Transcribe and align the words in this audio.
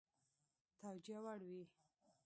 توجیه 0.81 1.19
وړ 1.25 1.39
وي. 1.49 1.63